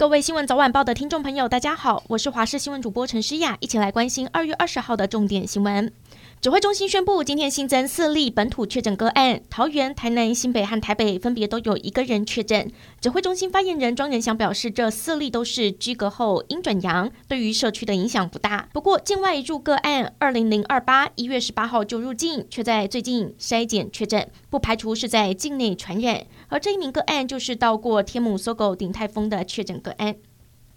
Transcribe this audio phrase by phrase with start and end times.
[0.00, 5.92] 各位新闻早晚报的听众朋友，大家好，我是华视新闻主播陈诗雅，一起来关心二月二十号的重点新闻。
[6.40, 12.72] 指挥中心宣布，今天新增四例本土确诊个案，桃园、台南、新北和台北分别都有一个人确诊。
[12.98, 18.70] 指挥中心发言人庄人祥表示，这四例都是居隔后阴转阳，对于社区的影响不大。
[18.72, 26.24] 不过，境外入个案二零零二八一月十八号就入境，却在最近筛检确诊，不排除是在境内传染。
[26.48, 30.16] 而这一名个案就是到过天母 SOGO 鼎泰丰的确诊个案。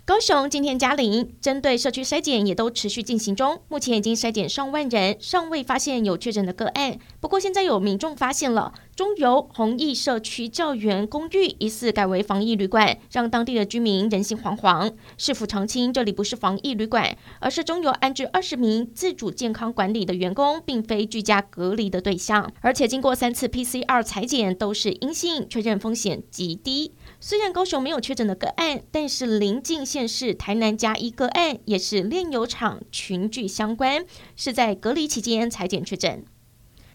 [0.06, 7.00] 高雄今天加零，针对社区筛检也都持续进行中，目前已经筛检上万人，尚未发现有确诊的个案。
[7.22, 14.94] 不过现在有民众发现了中油弘毅社区教员公寓疑似改为防疫旅馆，让当地的居民人心惶惶。
[15.18, 22.54] 市府澄清，这里不是防疫旅馆，而是中油安置二十名自主健康管理的员工，并非居家隔离的对象。
[22.62, 26.94] 而且经过三次 PCR 裁检都是阴性，确认风险极低。
[27.20, 34.06] 虽然高雄没有确诊的个案，但是邻近县市台南加一个案也是炼油厂群聚相关，
[34.36, 36.24] 是在隔离期间裁检确诊。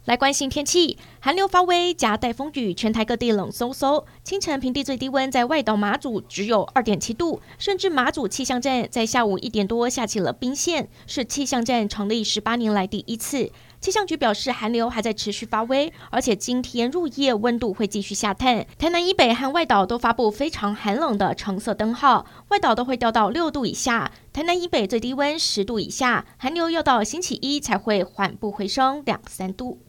[0.08, 4.06] 来关心天气，寒流发威，夹带风雨，全台各地冷飕飕。
[4.24, 13.52] 清晨平地最低温在外岛马祖只有二点七度，甚至马祖气象站在下午一点多下起了冰线，是气象站成立十八年来第一次。
[13.82, 18.66] 气象局表示，寒流还在持续发威，而且今天入夜温度会继续下探。
[18.78, 29.82] 台南以北和外岛都发布非常寒冷的橙色灯号，外岛都会掉到六度以下，台南以北最低温十度以下，寒流要到星期一才会缓步回升两三度。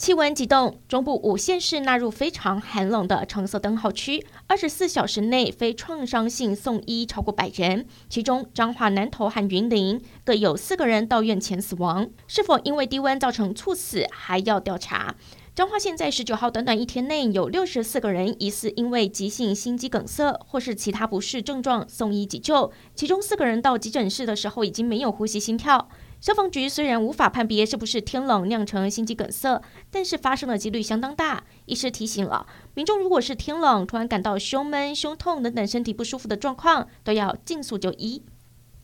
[0.00, 15.16] 气温急冻，中部五县市纳入非常寒冷的橙色灯号区，二十四小时内非创伤性送医超过百人，其中彰化南投和云林各有四个人到院前死亡，是否因为低温造成猝死还要调查。
[15.54, 25.90] 彰化县在十九号短短一天内有六十四个人疑似因为急性心肌梗塞或是其他不适症状送医急救，其中四个人到急诊室的时候已经没有呼吸心跳。
[26.20, 31.44] 消防局虽然无法判别是不是天冷酿成心肌梗塞，但是发生的几率相当大。
[31.64, 38.22] 医师提醒了民众，如果是天冷突然感到胸闷、胸痛等等身体不舒服的状况，都要尽速就医。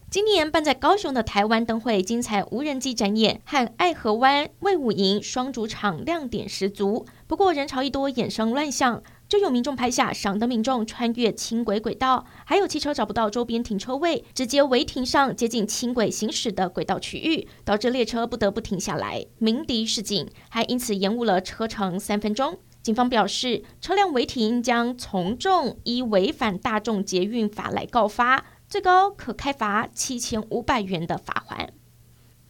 [0.09, 9.03] 今年办在高雄的台湾灯会精彩无人机展演和爱河湾卫武营双主场亮点十足，不过人潮一多，衍生乱象。
[9.28, 22.59] 就有民众拍下赏灯民众穿越轻轨轨道，还有汽车找不到周边停车位，直接违停上接近轻轨行驶的轨道区域，导致列车不得不停下来鸣笛示警，还因此延误了车程三分钟。
[22.82, 31.70] 警方表示，车辆违停将从重依违反大众捷运法来告发，最高可开罚七千五百元的罚锾。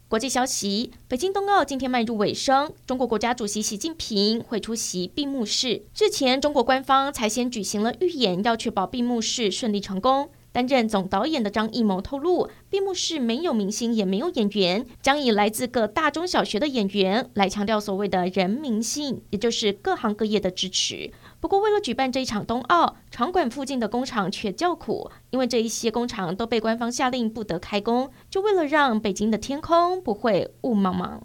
[0.08, 5.82] 国际消息：北京冬奥今天迈入尾声，中国国家主席习近平会出席闭幕式。
[5.98, 10.30] 日前，中国官方才先举行了预演，要确保闭幕式顺利成功。
[10.52, 21.10] 担任总导演的张艺谋透露，闭幕式没有明星，也没有演员，将以来自各大中小学的演员来强调所谓的人民性，也就是各行各业的支持。
[21.38, 31.20] 不过，为了举办这一场冬奥，场馆附近的工厂却叫苦，因为这一些工厂都被官方下令不得开工，就为了让北京的天空不会雾茫茫。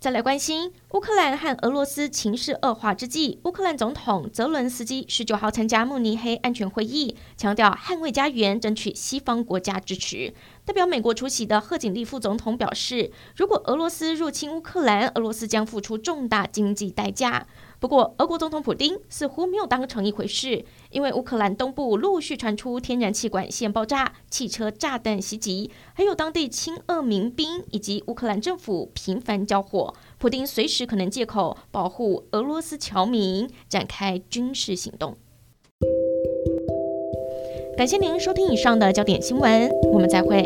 [0.00, 10.34] 再来关心乌克兰和俄罗斯情势恶化之际，乌克兰总统泽伦斯基十九号参加慕尼黑安全会议，强调捍卫家园，争取西方国家支持。
[10.68, 17.46] 代表美国出席的贺锦丽副总统表示，如果俄罗斯入侵乌克兰，俄罗斯将付出重大经济代价。
[17.80, 35.16] 不过，俄国总统普丁似乎没有当成一回事，因为乌克兰东部陆续传出天然气管线爆炸、汽车炸弹袭击，还有当地亲俄民兵以及乌克兰政府频繁交火，普丁随时可能借口保护俄罗斯侨民展开军事行动。
[37.78, 40.44] 感谢您收听以上的焦点新闻，我们再会。